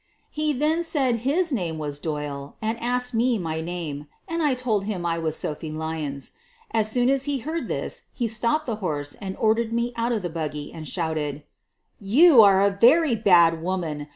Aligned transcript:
He 0.31 0.51
then 0.51 0.81
said 0.81 1.17
his 1.17 1.51
name 1.51 1.77
was 1.77 1.99
Doyle, 1.99 2.55
and 2.59 2.81
asked 2.81 3.13
me 3.13 3.37
my 3.37 3.61
name, 3.61 4.07
and 4.27 4.41
I 4.41 4.55
told 4.55 4.85
him 4.85 5.05
I 5.05 5.19
was 5.19 5.35
Sophie 5.37 5.69
22 5.69 5.77
SOPHIE 5.77 5.77
LYONS 5.77 5.99
Lyons. 6.01 6.31
As 6.71 6.89
soon 6.91 7.07
as 7.11 7.27
lie 7.27 7.37
heard 7.41 7.67
this 7.67 8.01
he 8.11 8.27
stopped 8.27 8.65
the 8.65 8.77
horse 8.77 9.13
and 9.21 9.37
ordered 9.37 9.71
me 9.71 9.93
out 9.95 10.11
of 10.11 10.23
the 10.23 10.29
buggy, 10.31 10.73
and 10.73 10.87
shouted: 10.89 11.43
"You 11.99 12.41
are 12.41 12.61
a 12.63 12.71
very 12.81 13.15
bad 13.15 13.61
woman. 13.61 14.07